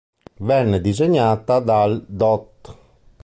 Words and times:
Venne 0.39 0.81
disegnata 0.81 1.59
dal 1.59 2.03
Dott. 2.07 2.75